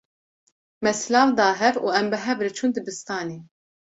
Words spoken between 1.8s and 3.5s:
û em bi hev re çûn dibistanê.